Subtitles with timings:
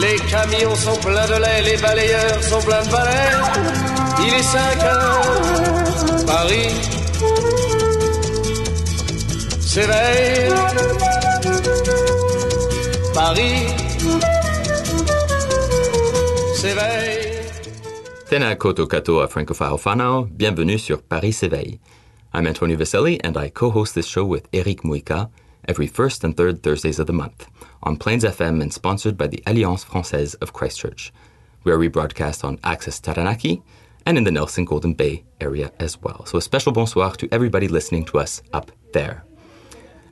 [0.00, 3.32] Les camions sont pleins de lait, les balayeurs sont pleins de balais.
[4.26, 6.74] Il est 5 heures, Paris
[9.60, 10.52] s'éveille.
[13.14, 13.66] Paris
[16.54, 17.22] s'éveille.
[18.26, 21.78] Tēnā koto katoa Francophile whanau, bienvenue sur Paris s'éveille.
[22.34, 25.30] I'm Antonio Vaselli, and I co-host this show with Eric Muika
[25.68, 27.46] every first and third Thursdays of the month
[27.82, 31.12] on Plains FM and sponsored by the Alliance Française of Christchurch,
[31.62, 33.62] where we broadcast on Access Taranaki
[34.06, 36.24] and in the Nelson Golden Bay area as well.
[36.26, 39.24] So a special bonsoir to everybody listening to us up there.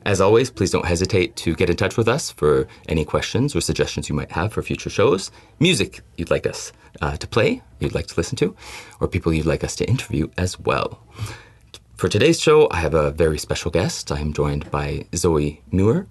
[0.05, 3.61] As always, please don't hesitate to get in touch with us for any questions or
[3.61, 7.95] suggestions you might have for future shows, music you'd like us uh, to play, you'd
[7.95, 8.55] like to listen to,
[8.99, 11.01] or people you'd like us to interview as well.
[11.95, 14.11] For today's show, I have a very special guest.
[14.11, 16.07] I am joined by Zoe Muir,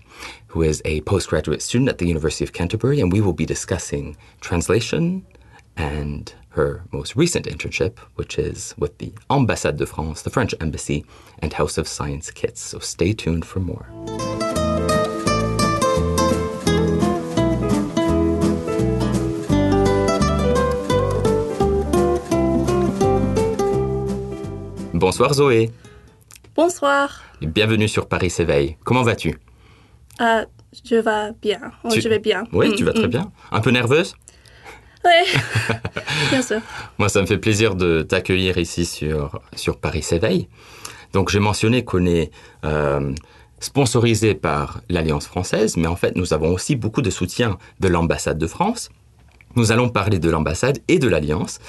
[0.46, 4.16] who is a postgraduate student at the University of Canterbury, and we will be discussing
[4.40, 5.26] translation
[5.76, 11.04] and her most recent internship, which is with the Ambassade de France, the French Embassy,
[11.40, 12.62] and House of Science Kits.
[12.62, 13.86] So stay tuned for more.
[25.16, 25.70] Bonsoir Zoé.
[26.56, 27.22] Bonsoir.
[27.40, 28.76] Bienvenue sur Paris s'éveille.
[28.82, 29.38] Comment vas-tu?
[30.20, 30.44] Euh,
[30.84, 31.60] je vais bien.
[31.84, 32.42] Oh, Tu- Je vais bien.
[32.52, 33.10] Oui, Mm, tu vas très mm.
[33.10, 33.32] bien.
[33.52, 34.16] Un peu nerveuse?
[35.04, 35.40] Oui,
[36.30, 36.60] bien sûr.
[36.98, 40.48] Moi, ça me fait plaisir de t'accueillir ici sur, sur Paris s'éveille.
[41.12, 42.32] Donc, j'ai mentionné qu'on est
[42.64, 43.12] euh,
[43.60, 48.38] sponsorisé par l'Alliance française, mais en fait, nous avons aussi beaucoup de soutien de l'ambassade
[48.38, 48.88] de France.
[49.56, 51.60] Nous allons parler de l'ambassade et de l'Alliance.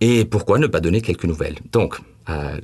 [0.00, 2.56] Et pourquoi ne pas donner quelques nouvelles Donc, à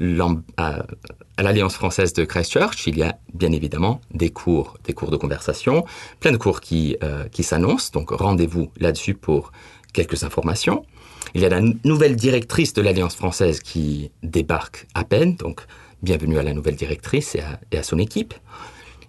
[1.42, 5.84] l'Alliance française de Christchurch, il y a bien évidemment des cours, des cours de conversation,
[6.18, 7.90] plein de cours qui, euh, qui s'annoncent.
[7.92, 9.52] Donc, rendez-vous là-dessus pour
[9.92, 10.86] quelques informations.
[11.34, 15.36] Il y a la nouvelle directrice de l'Alliance française qui débarque à peine.
[15.36, 15.60] Donc,
[16.02, 17.36] bienvenue à la nouvelle directrice
[17.70, 18.32] et à son équipe.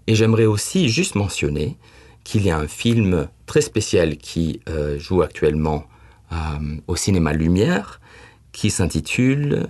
[0.08, 1.78] Et j'aimerais aussi juste mentionner
[2.24, 5.86] qu'il y a un film très spécial qui euh, joue actuellement
[6.32, 6.36] euh,
[6.88, 8.00] au cinéma Lumière
[8.52, 9.68] qui s'intitule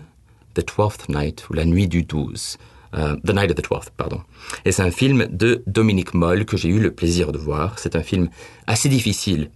[0.54, 2.58] The Twelfth Night ou La Nuit du 12.
[2.94, 4.22] Euh, the Night of the Twelfth, pardon.
[4.66, 7.80] Et c'est un film de Dominique Moll que j'ai eu le plaisir de voir.
[7.80, 8.30] C'est un film
[8.68, 9.50] assez difficile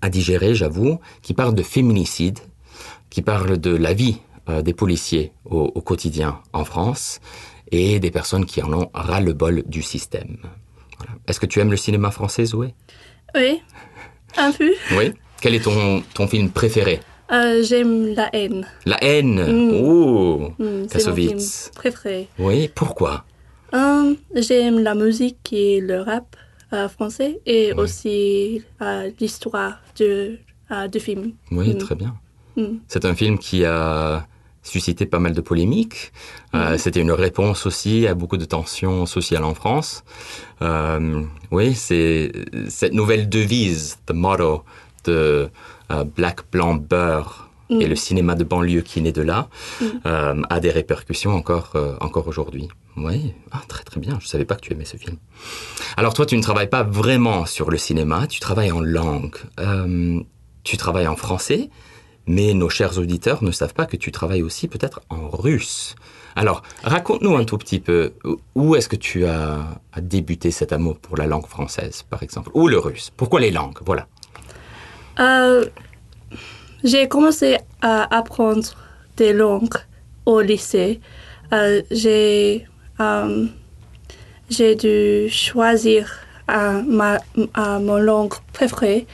[0.00, 2.38] à digérer, j'avoue, qui parle de féminicide,
[3.10, 4.18] qui parle de la vie
[4.62, 7.20] des policiers au, au quotidien en France
[7.72, 10.38] et des personnes qui en ont ras-le-bol du système.
[10.98, 11.12] Voilà.
[11.26, 12.74] Est-ce que tu aimes le cinéma français, Zoé?
[13.34, 13.60] Oui,
[14.36, 14.72] un peu.
[14.96, 15.12] Oui?
[15.40, 17.00] Quel est ton, ton film préféré?
[17.32, 18.66] Euh, J'aime la haine.
[18.86, 19.42] La haine?
[19.42, 19.70] Mm.
[19.84, 20.64] Oh, Mm,
[21.06, 21.38] mon film
[21.74, 22.28] préféré.
[22.38, 23.24] Oui, pourquoi?
[23.74, 26.36] Euh, J'aime la musique et le rap
[26.72, 31.32] euh, français et aussi euh, l'histoire du film.
[31.50, 31.78] Oui, Mm.
[31.78, 32.14] très bien.
[32.56, 32.78] Mm.
[32.88, 34.26] C'est un film qui a
[34.66, 36.12] suscité pas mal de polémiques.
[36.54, 36.76] Euh.
[36.76, 40.04] C'était une réponse aussi à beaucoup de tensions sociales en France.
[40.62, 42.32] Euh, oui, c'est
[42.68, 44.64] cette nouvelle devise, the motto
[45.04, 45.48] de
[45.92, 47.88] euh, Black Blanc Beurre et Mm.
[47.88, 49.48] le cinéma de banlieue qui naît de là
[49.80, 50.44] Mm.
[50.48, 52.68] a des répercussions encore, encore aujourd'hui.
[52.96, 54.18] Oui, ah, très très bien.
[54.20, 55.16] Je savais pas que tu aimais ce film.
[55.96, 59.36] Alors toi, tu ne travailles pas vraiment sur le cinéma, tu travailles en langue.
[60.62, 61.70] Tu travailles en français,
[62.26, 65.94] mais nos chers auditeurs ne savent pas que tu travailles aussi peut-être en russe.
[66.34, 68.12] Alors, raconte-nous un tout petit peu,
[68.54, 69.64] où est-ce que tu as,
[70.00, 73.10] débuté cet amour pour la langue française, par exemple, ou le russe?
[73.16, 73.78] Pourquoi les langues?
[73.84, 74.06] Voilà.
[75.18, 75.64] Euh,
[76.84, 78.68] J'ai commencé à apprendre
[79.16, 79.78] des langues
[80.26, 81.00] au lycée.
[81.52, 82.66] Euh, J'ai
[83.00, 83.46] euh,
[84.48, 86.12] j'ai dû choisir
[86.48, 87.18] ma,
[87.56, 89.06] mon langue préférée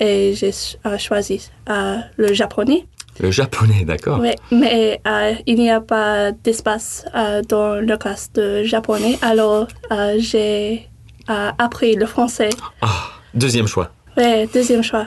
[0.00, 0.52] et j'ai
[0.86, 2.86] euh, choisi euh, le japonais.
[3.20, 8.32] Le japonais, d'accord Oui, mais euh, il n'y a pas d'espace euh, dans le classe
[8.32, 10.88] de japonais, alors euh, j'ai
[11.26, 12.48] appris le français.
[12.80, 13.90] Ah, deuxième choix.
[14.16, 15.06] Oui, deuxième choix.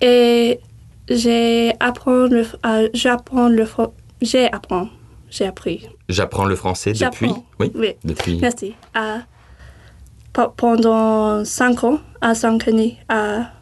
[0.00, 0.60] Et
[1.10, 2.46] j'ai appris le,
[2.94, 3.66] j'apprends le,
[4.22, 4.76] j'ai appris,
[5.30, 5.88] j'ai appris.
[6.08, 7.30] J'apprends le français depuis?
[7.58, 7.94] Oui, Oui.
[8.04, 8.38] depuis.
[8.40, 8.74] Merci.
[10.32, 12.32] Pe- pendant cinq ans, à
[13.08, 13.52] à-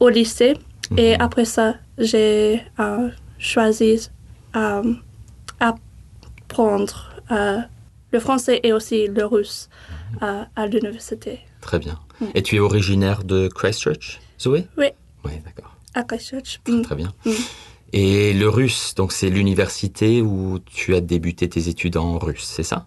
[0.00, 0.54] au lycée.
[0.96, 3.08] Et après ça, j'ai euh,
[3.38, 4.08] choisi
[4.54, 4.94] euh,
[5.58, 7.58] apprendre euh,
[8.12, 9.68] le français et aussi le russe
[10.22, 11.40] euh, à l'université.
[11.60, 11.98] Très bien.
[12.34, 14.66] Et tu es originaire de Christchurch, Zoé?
[14.78, 14.86] Oui,
[15.24, 15.76] Oui, d'accord.
[15.94, 16.60] à Christchurch.
[16.68, 16.82] Mm.
[16.82, 17.12] Très bien.
[17.24, 17.30] Mm.
[17.92, 22.62] Et le russe, donc c'est l'université où tu as débuté tes études en russe, c'est
[22.62, 22.86] ça?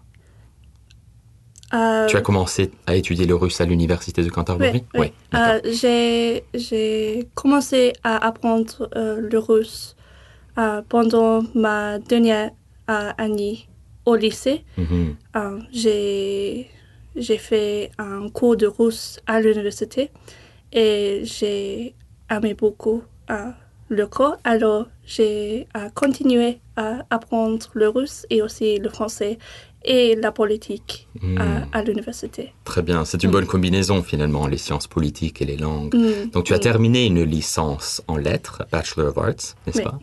[1.72, 4.84] Euh, Tu as commencé à étudier le russe à l'université de Canterbury?
[4.94, 5.12] Oui.
[5.34, 9.96] Euh, j'ai, j'ai commencé à apprendre euh, le russe
[10.88, 12.50] pendant ma dernière
[12.86, 13.66] année
[14.04, 14.64] au lycée.
[14.76, 15.16] Mhm.
[15.36, 16.68] Euh, j'ai,
[17.16, 20.10] j'ai fait un cours de russe à l'université
[20.72, 21.94] et j'ai
[22.30, 23.02] aimé beaucoup
[23.88, 24.36] le cours.
[24.44, 29.38] Alors, j'ai continué à apprendre le russe et aussi le français
[29.84, 31.38] et la politique Mm.
[31.40, 32.52] euh, à l'université.
[32.64, 33.04] Très bien.
[33.04, 35.94] C'est une bonne combinaison finalement, les sciences politiques et les langues.
[35.94, 36.60] Mm, Donc tu as mm.
[36.60, 39.84] terminé une licence en lettres, Bachelor of Arts, n'est-ce Oui.
[39.84, 39.98] pas?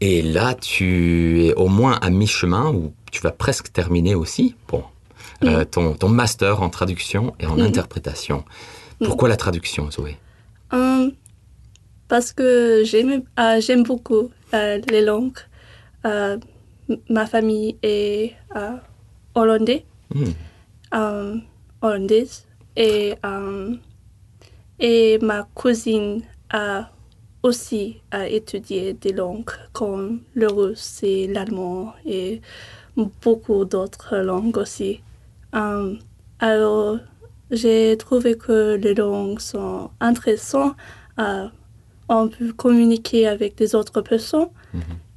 [0.00, 4.84] Et là, tu es au moins à mi-chemin, ou tu vas presque terminer aussi, bon,
[5.44, 8.44] euh, ton, ton master en traduction et en interprétation.
[8.98, 10.16] Pourquoi la traduction, Zoé?
[10.72, 11.12] Hum,
[12.08, 15.38] parce que j'aime euh, j'aime beaucoup euh, les langues.
[16.04, 16.36] Euh,
[17.08, 18.70] ma famille est euh,
[19.36, 19.84] hollandais,
[20.14, 20.32] Hmm.
[20.94, 21.36] euh,
[21.82, 22.46] hollandaise
[22.76, 23.74] et euh,
[24.78, 26.90] et ma cousine a
[27.42, 32.40] aussi euh, étudié des langues comme le russe et l'allemand et
[32.96, 35.00] beaucoup d'autres langues aussi.
[35.54, 35.94] Euh,
[36.38, 36.98] alors,
[37.50, 40.76] j'ai trouvé que les langues sont intéressantes.
[41.18, 41.48] euh,
[42.08, 44.50] on peut communiquer avec des autres personnes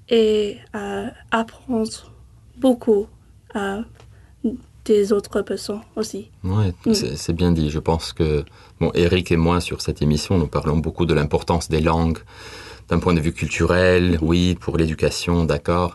[0.10, 2.12] et euh, apprendre
[2.58, 3.06] beaucoup
[3.56, 3.82] euh,
[4.94, 6.22] des autres personnes aussi.
[6.44, 6.94] Ouais, Mm.
[7.24, 7.70] c'est bien dit.
[7.78, 8.44] Je pense que,
[8.80, 12.20] bon, Eric et moi, sur cette émission, nous parlons beaucoup de l'importance des langues
[12.90, 15.92] d'un point de vue culturel, oui, pour l'éducation, d'accord,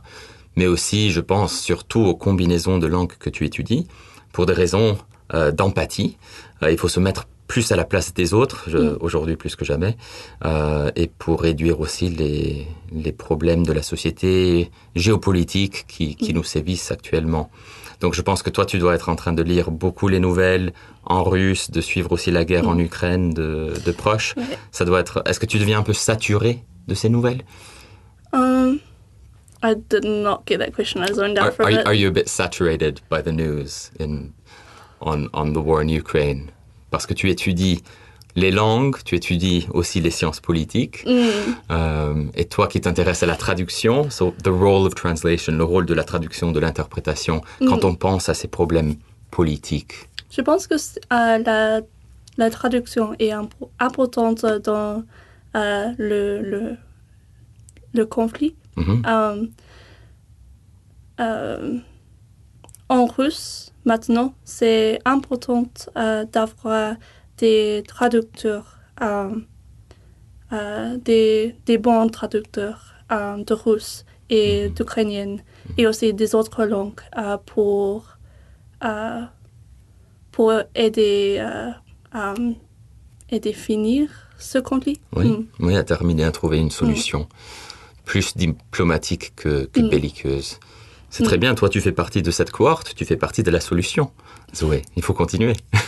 [0.57, 3.85] mais aussi, je pense, surtout aux combinaisons de langues que tu étudies,
[4.33, 4.97] pour des raisons
[5.35, 6.17] euh, d'empathie.
[6.63, 7.23] Euh, il faut se mettre
[7.55, 8.97] plus à la place des autres, Mm.
[9.07, 9.97] aujourd'hui plus que jamais,
[10.45, 12.67] euh, et pour réduire aussi les,
[13.05, 17.47] les problèmes de la société géopolitique qui, qui nous sévissent actuellement.
[18.05, 20.75] Donc je pense que toi, tu dois être en train de lire beaucoup les nouvelles
[21.05, 24.35] en russe, de suivre aussi la guerre en Ukraine de, de proche.
[24.37, 24.59] Ouais.
[24.73, 25.23] Ça doit être.
[25.25, 27.41] Est-ce que tu deviens un peu saturé de ces nouvelles?
[28.35, 28.79] Um,
[29.63, 31.03] I did not get that question.
[31.03, 31.87] I zoned out are, from are, it.
[31.87, 34.35] are you a bit saturated by the news in,
[35.01, 36.51] on, on the war in Ukraine?
[36.91, 37.85] Parce que tu étudies
[38.37, 41.05] les langues, tu étudies aussi les sciences politiques.
[41.07, 41.29] Mm.
[41.71, 45.87] Euh, et toi qui t'intéresses à la traduction, so the role of translation, le rôle
[45.87, 48.97] de la traduction, de l'interprétation, quand on pense à ces problèmes
[49.31, 50.09] politiques.
[50.31, 51.81] Je pense que euh, la,
[52.37, 55.05] la traduction est impo- importante dans
[55.55, 56.77] euh, le, le,
[57.93, 58.57] le conflit.
[61.21, 61.79] Euh,
[62.89, 66.97] en russe, maintenant, c'est important euh, d'avoir
[67.39, 68.79] des traducteurs,
[71.05, 75.37] des, des bons traducteurs de russe et d'ukrainien
[75.77, 77.01] et aussi des autres langues
[77.47, 78.19] pour,
[80.33, 81.39] pour aider
[82.13, 82.35] à
[83.31, 84.09] aider finir
[84.39, 85.01] ce conflit.
[85.17, 85.47] Oui, Mm.
[85.61, 87.27] oui, à terminer, à trouver une solution
[88.05, 89.89] plus diplomatique que, que Mm.
[89.89, 90.59] belliqueuse.
[91.17, 93.61] C'est très bien, toi tu fais partie de cette cohorte, tu fais partie de la
[93.61, 94.11] solution.
[94.55, 95.55] Zoé, il faut continuer.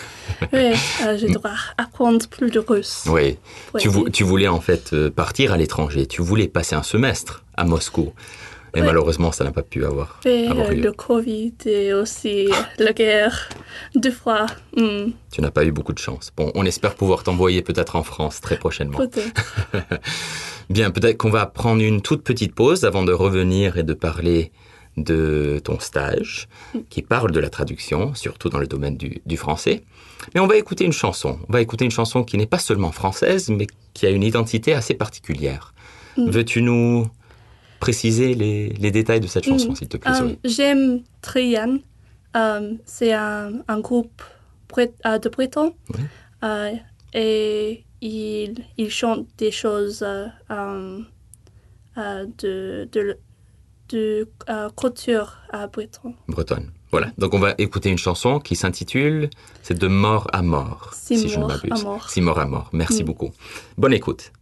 [0.52, 0.72] Oui,
[1.04, 3.04] euh, je dois apprendre plus de russe.
[3.08, 3.38] Oui,
[3.78, 4.10] tu, vou- aider.
[4.10, 8.12] tu voulais en fait euh, partir à l'étranger, tu voulais passer un semestre à Moscou.
[8.74, 10.82] Et malheureusement, ça n'a pas pu avoir, Et avoir euh, lieu.
[10.82, 13.48] le Covid et aussi la guerre,
[13.94, 14.44] deux fois.
[14.76, 16.30] Hmm, Tu n'as pas eu beaucoup de chance.
[16.36, 18.98] Bon, on espère pouvoir t'envoyer peut-être en France très prochainement.
[18.98, 19.40] peut-être.
[20.68, 24.52] Bien, peut-être qu'on va prendre une toute petite pause avant de revenir et de parler
[24.96, 26.48] de ton stage,
[26.88, 29.82] qui parle de la traduction, surtout dans le domaine du, du français.
[30.34, 31.38] Mais on va écouter une chanson.
[31.48, 34.72] On va écouter une chanson qui n'est pas seulement française, mais qui a une identité
[34.72, 35.74] assez particulière.
[36.16, 37.06] Veux-tu nous
[37.78, 41.78] préciser les, les détails de cette chanson, s'il te plaît, Euh, J'aime Trian.
[42.34, 44.22] Euh, c'est un, un groupe
[44.78, 45.30] euh, de.
[45.36, 45.74] Oui.
[46.42, 46.72] Euh,
[47.12, 51.00] et il, il chante des choses euh, euh,
[51.98, 53.18] euh, de, de,
[53.88, 56.14] de euh, culture euh, breton.
[56.28, 59.28] bretonne Voilà, donc on va écouter une chanson qui s'intitule
[59.62, 61.84] C'est de mort à mort, Si si je ne m'abuse.
[61.84, 62.08] à.
[62.10, 62.70] Si mort à mort.
[62.72, 63.06] Merci Mm.
[63.06, 63.30] beaucoup.
[63.76, 64.32] Bonne écoute.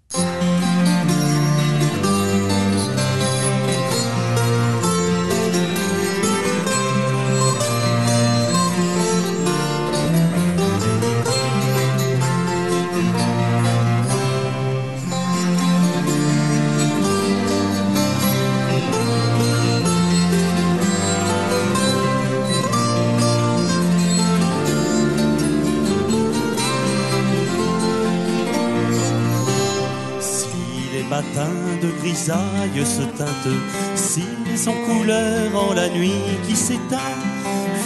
[32.74, 36.10] Grisaille se teintent, s'ils ont couleur en la nuit
[36.46, 37.14] qui s'éteint,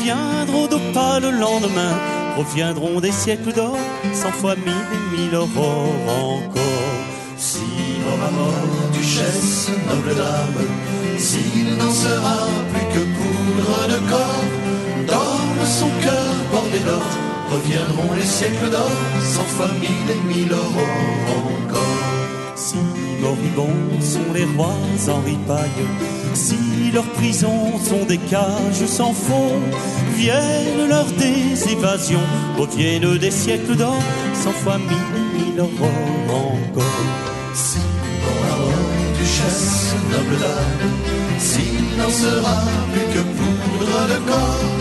[0.03, 1.95] viendront d'opale le lendemain,
[2.37, 3.77] reviendront des siècles d'or,
[4.13, 6.63] cent fois mille et mille aurores encore.
[7.37, 7.61] Si
[8.05, 10.67] mort à mort, duchesse, noble dame,
[11.19, 12.39] s'il n'en sera
[12.73, 14.45] plus que poudre de corps,
[15.07, 17.03] dans son cœur bordé d'or,
[17.51, 18.91] reviendront les siècles d'or,
[19.23, 21.79] cent fois mille et mille aurores encore.
[23.21, 24.75] Moribonds sont les rois
[25.09, 25.87] en ripaille,
[26.35, 29.53] si leurs prisons sont des cages sans fond,
[30.17, 34.03] viennent leurs des évasions, reviennent des siècles d'or,
[34.35, 36.85] cent fois mille aurores encore.
[37.55, 37.79] Si
[38.25, 38.73] mort
[39.19, 40.91] duchesse, noble dame,
[41.39, 42.57] s'il n'en sera
[42.93, 44.75] plus que poudre de corps,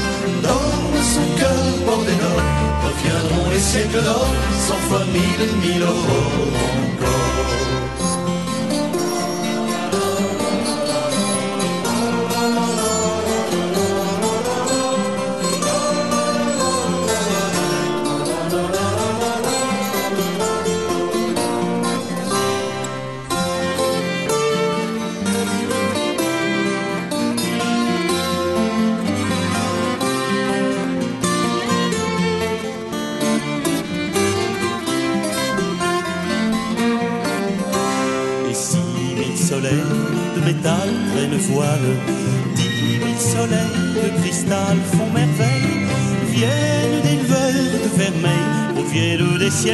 [0.43, 2.41] dans son cœur bordé d'or,
[2.85, 4.27] reviendront les siècles d'or,
[4.67, 6.53] cent fois mille mille aurores
[6.85, 7.17] encore.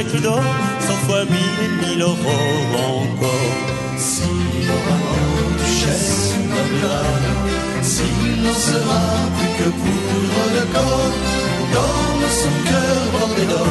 [0.04, 0.42] Siècles d'or,
[0.80, 2.18] cent fois mille et mille aurores
[2.88, 3.54] encore.
[3.98, 4.24] Si
[4.68, 6.86] mort duchesse, noble
[7.82, 9.02] s'il n'en sera
[9.38, 11.14] plus que poudre de corps,
[11.74, 13.68] dans son cœur bordé d'or,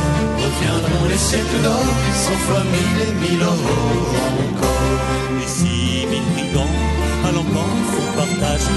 [0.53, 1.87] reviendront les siècles d'or,
[2.25, 4.15] cent fois mille et mille aurores
[4.49, 5.01] encore.
[5.43, 6.79] Et si mille brigands
[7.27, 8.69] à l'encan font partage,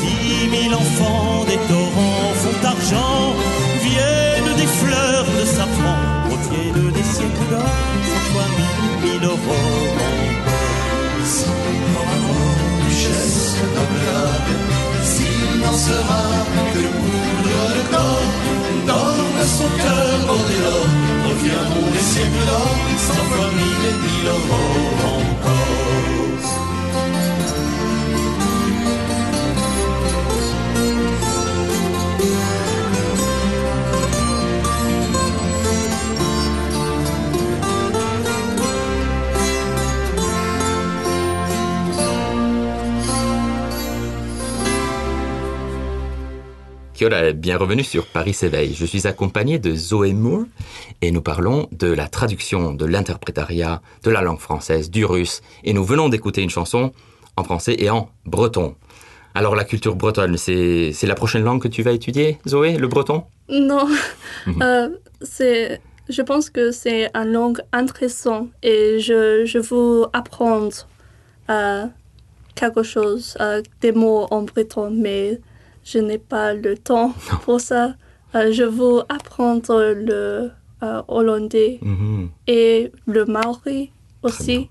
[0.00, 3.34] dix mille enfants des torrents font argent,
[3.82, 5.98] viennent des fleurs de safran,
[6.30, 7.74] reviennent des siècles d'or,
[8.10, 10.40] cent fois mille, mille aurores encore.
[12.88, 14.10] Duchesse, noble
[15.04, 16.22] s'il n'en sera
[16.72, 20.86] que poudre de corps, dans son cœur bordé d'or,
[21.28, 24.99] reviendront les siècles d'or, cent fois mille et mille
[47.10, 48.72] Kia ora, bienvenue sur Paris s'éveille.
[48.72, 50.44] Je suis accompagné de Zoé Moore
[51.02, 55.42] et nous parlons de la traduction, de l'interprétariat, de la langue française, du russe.
[55.64, 56.92] Et nous venons d'écouter une chanson
[57.36, 58.76] en français et en breton.
[59.34, 62.86] Alors la culture bretonne, c'est c'est la prochaine langue que tu vas étudier, Zoé, le
[62.86, 63.24] breton?
[63.48, 63.88] Non,
[64.62, 64.90] Euh,
[65.20, 70.86] c'est, je pense que c'est une langue intéressante et je, je veux apprendre
[71.50, 71.86] euh,
[72.54, 75.40] quelque chose, euh, des mots en breton, mais
[75.84, 77.94] je n'ai pas le temps pour ça.
[78.34, 80.50] Euh, je veux apprendre le
[80.82, 82.28] euh, hollandais Mhm.
[82.46, 83.90] et le maori
[84.22, 84.68] aussi,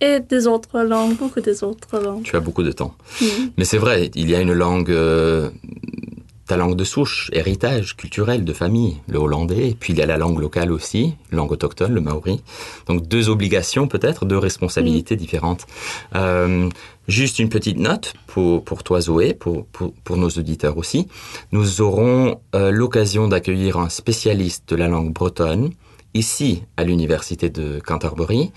[0.00, 2.22] et des autres langues, beaucoup des autres langues.
[2.24, 2.94] Tu as beaucoup de temps.
[3.20, 3.52] Mhm.
[3.56, 5.50] Mais c'est vrai, il y a une langue, euh,
[6.46, 10.06] ta langue de souche, héritage culturel de famille, le hollandais, et puis il y a
[10.06, 12.42] la langue locale aussi, langue autochtone, le maori.
[12.86, 15.66] Donc deux obligations peut-être, deux responsabilités différentes.
[16.14, 16.68] Euh,
[17.08, 21.08] juste une petite note pour, pour toi Zoé, pour, pour, pour nos auditeurs aussi.
[21.52, 25.70] Nous aurons euh, l'occasion d'accueillir un spécialiste de la langue bretonne
[26.14, 28.52] ici à l'université de Canterbury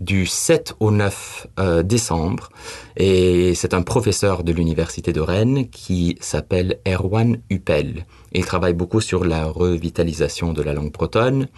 [0.00, 2.48] du 7 au 9 euh, décembre.
[2.96, 8.06] Et c'est un professeur de l'université de Rennes qui s'appelle Erwan Huppel.
[8.32, 11.48] Il travaille beaucoup sur la revitalisation de la langue bretonne.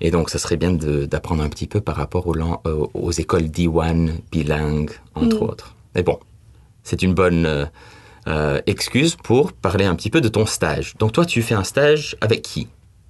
[0.00, 3.48] Et donc, ça serait bien d'apprendre un petit peu par rapport aux, euh, aux écoles
[3.48, 5.74] d'Iwan, bilingues, entre autres.
[5.94, 6.18] Mais bon,
[6.82, 7.64] c'est une bonne euh,
[8.28, 10.94] euh, excuse pour parler un petit peu de ton stage.
[10.98, 12.68] Donc, toi, tu fais un stage avec qui?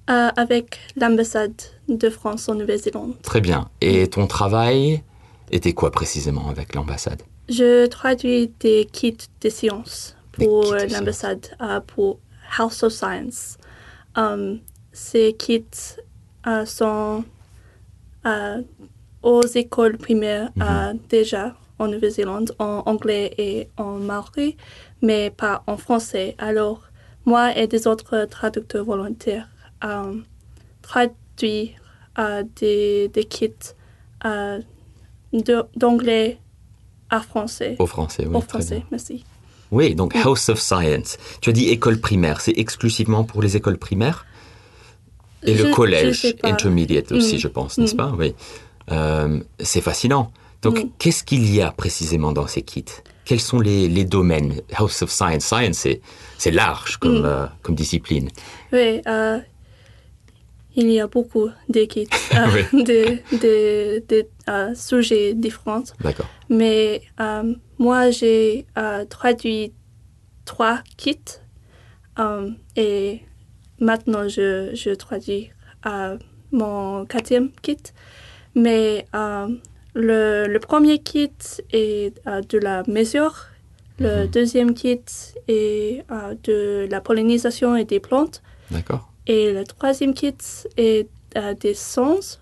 [0.09, 3.21] Euh, avec l'ambassade de France en Nouvelle-Zélande.
[3.23, 3.67] Très bien.
[3.81, 5.03] Et ton travail
[5.51, 7.23] était quoi précisément avec l'ambassade?
[7.49, 12.19] Je traduis des kits de sciences pour euh, l'ambassade, euh, pour
[12.57, 13.57] House of Science.
[14.15, 14.59] Um,
[14.93, 15.65] ces kits
[16.47, 17.25] euh, sont
[18.25, 18.61] euh,
[19.23, 24.55] aux écoles primaires euh, déjà en Nouvelle-Zélande, en anglais et en maori,
[25.01, 26.35] mais pas en français.
[26.37, 26.83] Alors,
[27.25, 29.49] moi et des autres traducteurs volontaires
[29.83, 30.13] euh,
[30.81, 31.71] traduisent
[32.19, 33.51] euh, des, des kits
[34.25, 34.59] euh,
[35.75, 36.39] d'anglais
[37.09, 37.75] à français.
[37.79, 38.35] Au français, oui.
[38.35, 38.85] Au très français, bien.
[38.91, 39.23] merci.
[39.71, 41.17] Oui, donc House of Science.
[41.41, 44.25] Tu as dit école primaire, c'est exclusivement pour les écoles primaires?
[45.43, 47.39] Et Je- le collège, intermediate aussi, Mm.
[47.39, 47.97] je pense, n'est-ce Mm.
[47.97, 48.13] pas?
[48.17, 48.33] Oui.
[48.91, 50.31] Euh, c'est fascinant.
[50.61, 50.89] Donc, Mm.
[50.97, 52.85] qu'est-ce qu'il y a précisément dans ces kits?
[53.25, 54.61] Quels sont les, les domaines?
[54.73, 55.85] House of Science, Science,
[56.39, 57.25] c'est, large comme, Mm.
[57.25, 58.29] euh, comme discipline.
[58.71, 59.39] Oui, euh,
[60.77, 62.07] il y a beaucoup de kits,
[62.71, 65.83] de, de, de, euh, sujets différents.
[66.01, 66.27] D'accord.
[66.49, 69.73] Mais euh, moi, j'ai euh, traduit
[70.45, 71.19] trois kits
[72.19, 73.21] euh, et
[73.79, 75.49] maintenant, je, je traduis
[76.51, 77.77] mon quatrième kit.
[78.55, 81.31] Mais le, le premier kit
[81.71, 83.33] est de la mesure.
[83.99, 84.27] Le Mhm.
[84.27, 85.01] deuxième kit
[85.47, 86.03] est
[86.43, 88.41] de la pollinisation et des plantes.
[88.69, 89.11] D'accord.
[89.27, 90.33] Et le troisième kit
[90.77, 92.39] est euh, des sens.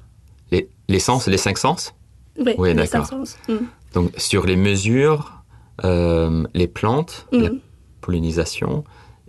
[0.51, 1.93] Les, les sens, les cinq sens?
[2.37, 3.05] Oui, les d'accord.
[3.05, 3.37] cinq sens.
[3.47, 3.55] Mm.
[3.93, 5.41] Donc, sur les mesures,
[5.83, 7.59] euh, les plantes, la Mm.
[8.01, 8.83] pollinisation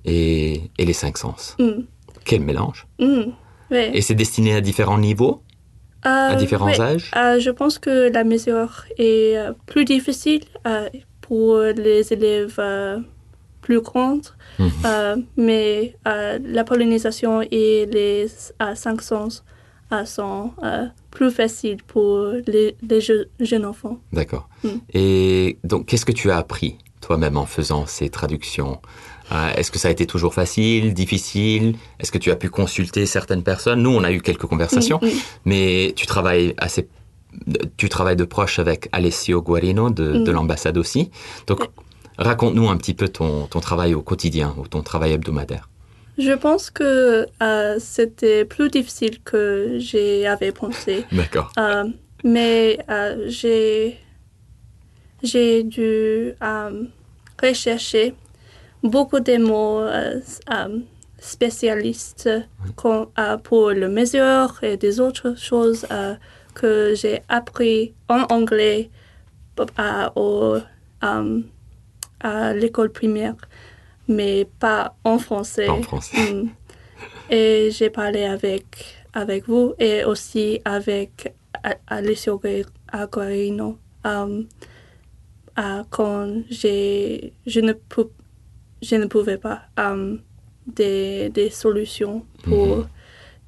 [0.05, 1.57] et, et les cinq sens.
[1.59, 1.83] Mm.
[2.25, 2.87] Quel mélange.
[3.71, 5.43] Et c'est destiné à différents niveaux,
[6.03, 6.81] à Euh, différents ouais.
[6.81, 7.11] âges?
[7.17, 9.37] Euh, je pense que la mesure est
[9.67, 10.43] plus difficile
[11.21, 12.61] pour les élèves
[13.67, 14.21] plus grands,
[14.59, 14.71] Mhm.
[14.85, 18.27] euh, mais euh, la pollinisation et les
[18.85, 19.33] cinq sens
[20.05, 22.13] sont euh, plus faciles pour
[22.53, 23.99] les, les je- jeunes enfants.
[24.13, 24.49] D'accord.
[24.65, 24.69] Mm.
[24.95, 28.75] Et donc, qu'est-ce que tu as appris toi-même en faisant ces traductions?
[29.33, 31.75] Euh, Est-ce que ça a été toujours facile, difficile?
[32.01, 33.81] Est-ce que tu as pu consulter certaines personnes?
[33.83, 35.21] Nous, on a eu quelques conversations, Mm, mm.
[35.51, 36.89] mais tu travailles assez,
[37.77, 41.11] tu travailles de proche avec Alessio Guarino de, de l'ambassade aussi.
[41.49, 41.61] Donc.
[42.19, 45.69] Raconte-nous un petit peu ton, ton travail au quotidien ou ton travail hebdomadaire.
[46.19, 51.05] Je pense que euh, c'était plus difficile que j'avais pensé.
[51.13, 51.53] D'accord.
[51.59, 51.85] Euh,
[52.25, 53.99] mais euh, j'ai
[55.23, 56.35] j'ai dû
[57.43, 58.15] rechercher
[58.83, 59.85] beaucoup de mots
[61.19, 62.31] spécialistes
[62.77, 65.87] pour le mesure et des autres choses
[66.55, 68.91] que j'ai appris en anglais
[70.15, 70.59] au,
[72.21, 73.35] à l'école primaire,
[74.09, 75.69] mais pas en français.
[75.69, 76.17] En français.
[76.33, 76.49] Mm.
[77.31, 78.65] Et j'ai parlé avec,
[79.13, 81.35] avec vous et aussi avec
[81.89, 82.65] Alessio Gu-
[83.13, 84.43] Guarino euh,
[85.59, 88.11] euh, quand j'ai, je, ne pou-
[88.83, 90.17] je ne pouvais pas euh,
[90.67, 92.87] des, des solutions pour Mhm.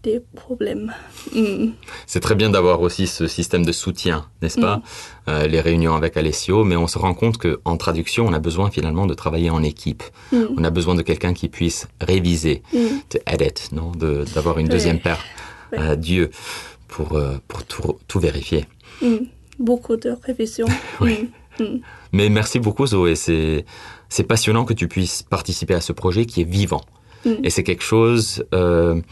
[0.02, 0.92] Des problèmes.
[1.34, 1.70] Mm.
[2.06, 4.80] C'est très bien d'avoir aussi ce système de soutien, n'est-ce pas
[5.28, 8.70] Euh, Les réunions avec Alessio, mais on se rend compte qu'en traduction, on a besoin
[8.70, 10.02] finalement de travailler en équipe.
[10.32, 10.36] Mm.
[10.56, 12.78] On a besoin de quelqu'un qui puisse réviser, Mm.
[13.12, 15.22] de edit, non De- D'avoir une deuxième paire
[15.72, 15.78] Ouais.
[15.80, 16.30] euh, d'yeux
[16.86, 18.66] pour, euh, pour tout, tout vérifier.
[19.02, 19.16] Mm.
[19.58, 20.68] Beaucoup de révisions.
[21.00, 21.28] Oui.
[21.58, 21.62] Mm.
[21.64, 21.80] Mm.
[22.12, 23.64] Mais merci beaucoup Zoé, c'est
[24.08, 26.80] c'est passionnant que tu puisses participer à ce projet qui est vivant.
[27.26, 27.30] Mm.
[27.44, 29.02] Et c'est quelque chose euh,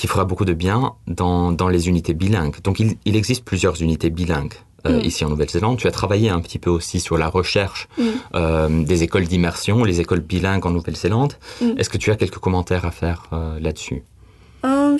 [0.00, 0.78] qui fera beaucoup de bien
[1.20, 2.56] dans, dans les unités bilingues.
[2.66, 4.54] Donc il, il existe plusieurs unités bilingues
[4.86, 5.04] euh, Mm.
[5.10, 5.76] ici en Nouvelle-Zélande.
[5.82, 8.02] Tu as travaillé un petit peu aussi sur la recherche Mm.
[8.34, 11.34] euh, des écoles d'immersion, les écoles bilingues en Nouvelle-Zélande.
[11.60, 11.72] Mm.
[11.78, 14.02] Est-ce que tu as quelques commentaires à faire euh, là-dessus?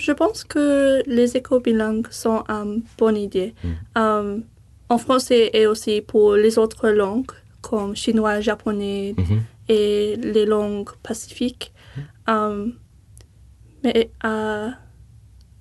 [0.09, 3.51] Je pense que les écoles bilingues sont une bonne idée.
[4.95, 7.33] En français et aussi pour les autres langues,
[7.69, 9.39] comme chinois, japonais Mhm.
[9.77, 11.67] et les langues pacifiques.
[12.29, 12.67] Euh,
[13.85, 14.11] mais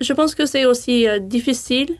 [0.01, 1.97] je pense que c'est aussi euh, difficile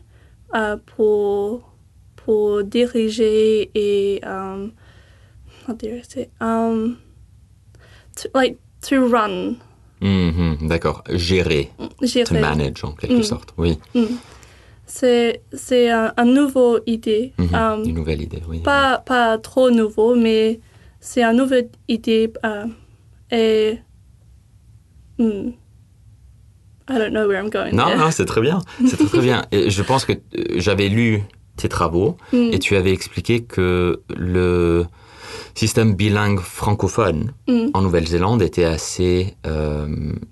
[0.54, 1.70] euh, pour,
[2.16, 6.96] pour diriger et comment dire, c'est, um,
[8.16, 9.56] to, like, to run,
[10.02, 12.40] Mhm, D'accord, gérer, to gérer.
[12.40, 13.22] manage en quelque Mm.
[13.22, 13.78] sorte, oui.
[13.94, 14.06] Mm.
[14.86, 17.32] C'est, c'est un, un nouveau idée.
[17.38, 18.60] Mhm, Euh, Une nouvelle idée, oui.
[18.60, 20.58] pas, pas trop nouveau, mais
[21.00, 22.32] c'est une nouvelle idée.
[23.30, 23.78] et.
[26.90, 27.72] I don't know where I'm going.
[27.72, 27.98] Non, there.
[27.98, 28.60] non, c'est très bien.
[28.86, 29.44] C'est très, très bien.
[29.52, 30.18] Et je pense que euh,
[30.56, 31.22] j'avais lu
[31.56, 34.86] tes travaux Mm, et tu avais expliqué que le
[35.54, 39.86] système bilingue francophone mm, en Nouvelle-Zélande était assez euh,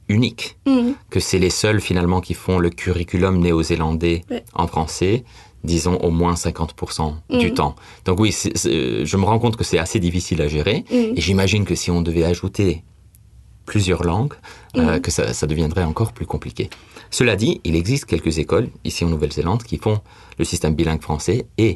[0.08, 4.44] unique, mm, que c'est les seuls finalement qui font le curriculum néo-zélandais Ouais.
[4.54, 5.24] en français,
[5.64, 7.74] disons au moins 50% du temps.
[8.04, 11.74] Donc oui, je me rends compte que c'est assez difficile à gérer et j'imagine que
[11.74, 12.84] si on devait ajouter
[13.72, 14.34] plusieurs langues,
[14.76, 15.00] euh, Mhm.
[15.04, 16.64] que ça, ça deviendrait encore plus compliqué.
[17.18, 19.98] Cela dit, il existe quelques écoles ici en Nouvelle-Zélande qui font
[20.40, 21.72] le système bilingue français et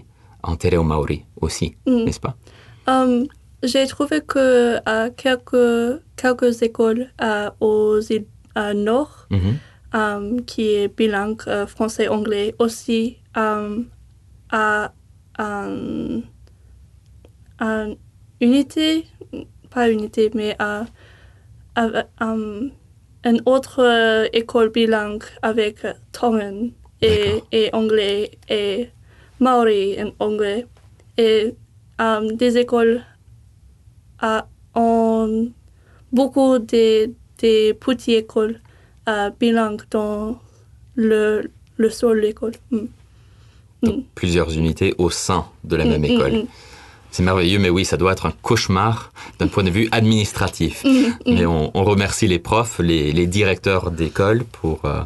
[0.51, 2.05] en te reo maori aussi, Mm.
[2.05, 2.35] n'est-ce pas?
[2.93, 3.13] Um,
[3.71, 4.47] j'ai trouvé que
[4.93, 8.27] euh, quelques, quelques écoles euh, aux îles
[8.59, 9.53] euh, Nord, Mhm.
[10.01, 13.01] um, qui est bilingue euh, français-anglais, aussi
[13.37, 13.87] um,
[14.51, 14.93] a
[15.39, 16.21] un,
[17.59, 17.95] un
[18.41, 19.07] unité,
[19.71, 20.85] pas unité, mais à,
[21.75, 22.71] à- um,
[23.25, 28.89] une autre euh, école bilingue avec euh, Tongan et, anglais et
[29.41, 30.67] Maori et anglais
[31.19, 31.55] et
[31.99, 33.03] um, des écoles
[34.21, 35.47] à, en
[36.13, 38.61] beaucoup des, des petites écoles
[39.09, 40.39] euh, bilingues dans
[40.95, 42.53] le, le sol de l'école.
[42.71, 42.87] Mm.
[44.15, 46.45] Plusieurs unités au sein de la même Mm, école.
[47.13, 50.83] C'est merveilleux, mais oui, ça doit être un cauchemar d'un point de vue administratif.
[51.27, 55.03] Mais on, on remercie les profs, les, les directeurs d'école pour euh,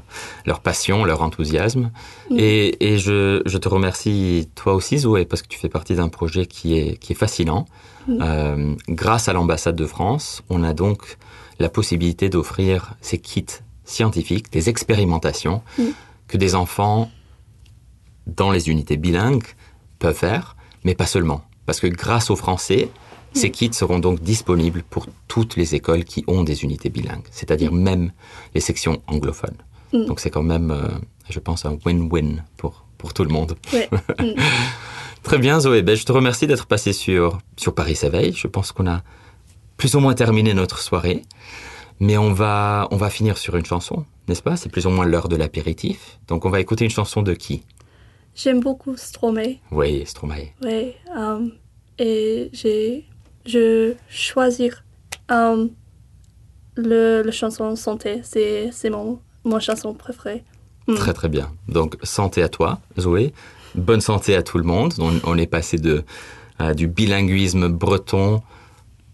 [0.47, 1.90] leur passion, leur enthousiasme.
[2.31, 6.09] Et, et je, je te remercie toi aussi, Zoé, parce que tu fais partie d'un
[6.09, 7.66] projet qui est, qui est fascinant.
[8.09, 11.19] Euh, grâce à l'ambassade de France, on a donc
[11.59, 13.45] la possibilité d'offrir ces kits
[13.85, 15.62] scientifiques, des expérimentations
[16.29, 17.11] que des enfants
[18.29, 19.47] dans les unités bilingues
[19.99, 21.42] peuvent faire, mais pas seulement.
[21.67, 22.89] Parce que grâce aux Français,
[23.33, 27.73] ces kits seront donc disponibles pour toutes les écoles qui ont des unités bilingues, c'est-à-dire
[27.73, 28.13] même
[28.55, 29.59] les sections anglophones.
[29.93, 30.89] Donc c'est quand même, euh,
[31.31, 33.57] je pense, un win-win pour, pour tout le monde.
[33.73, 33.89] Ouais.
[35.23, 35.83] Très bien, Zoé.
[35.83, 38.33] Ben, je te remercie d'être passé sur, sur Paris s'éveille.
[38.35, 39.03] Je pense qu'on a
[39.77, 41.23] plus ou moins terminé notre soirée.
[41.99, 44.57] Mais on va, on va finir sur une chanson, n'est-ce pas?
[44.57, 46.19] C'est plus ou moins l'heure de l'apéritif.
[46.29, 47.63] Donc on va écouter une chanson de qui?
[48.37, 49.61] J'aime beaucoup Stromae.
[49.72, 50.53] Oui, Stromae.
[50.62, 51.53] Oui, um,
[51.99, 53.07] et j'ai,
[53.46, 54.85] je choisir
[55.31, 55.70] um,
[56.77, 58.20] le, le chanson Santé.
[58.22, 60.44] C'est, c'est mon, mon chanson préférée.
[60.87, 60.94] Mm.
[60.96, 61.51] Très très bien.
[61.66, 63.33] Donc santé à toi, Zoé.
[63.75, 64.92] Bonne santé à tout le monde.
[64.99, 66.05] On, on est passé de,
[66.61, 68.42] euh, du bilinguisme breton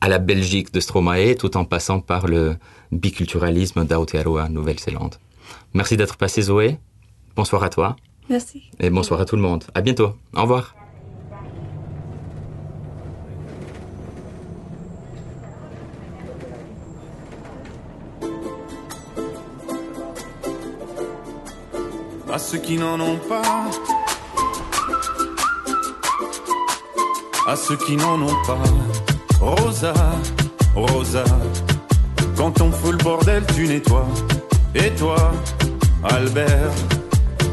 [0.00, 2.56] à la Belgique de Stromae, tout en passant par le
[2.90, 5.14] biculturalisme d'Aotearoa, Nouvelle-Zélande.
[5.74, 6.78] Merci d'être passé, Zoé.
[7.37, 7.94] Bonsoir à toi
[8.28, 8.70] Merci.
[8.78, 9.64] et bonsoir à tout le monde.
[9.74, 10.14] À bientôt.
[10.35, 10.74] Au revoir.
[22.32, 23.68] à ceux qui n'en ont pas,
[27.46, 28.58] à ceux qui n'en ont pas.
[29.38, 29.92] Rosa,
[30.74, 31.24] Rosa,
[32.37, 34.08] quand on fout le bordel, tu nettoies.
[34.74, 35.32] Et toi,
[36.04, 36.70] Albert,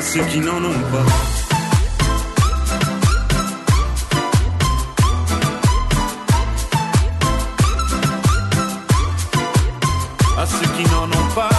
[0.00, 1.04] À ceux qui n'en ont pas.
[10.40, 11.50] À ceux qui n'en ont pas.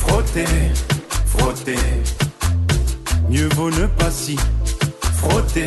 [0.00, 0.44] Frotter,
[1.26, 1.78] frotter.
[3.30, 4.36] Mieux vaut ne pas si
[5.22, 5.66] frotter,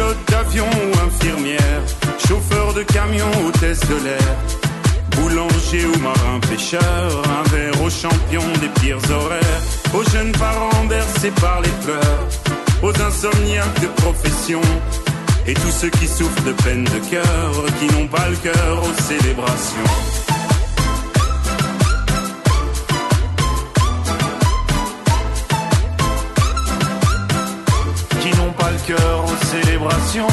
[0.00, 1.82] pilote d'avion ou infirmière,
[2.26, 4.36] chauffeur de camion, hôtesse de l'air,
[5.16, 9.62] boulanger ou marin pêcheur, un verre aux champions des pires horaires,
[9.94, 12.28] aux jeunes parents bercés par les pleurs,
[12.82, 14.62] aux insomniaques de profession,
[15.46, 19.02] et tous ceux qui souffrent de peine de cœur, qui n'ont pas le cœur aux
[19.02, 19.90] célébrations.
[28.20, 29.19] qui n'ont pas le cœur
[29.50, 30.28] célébration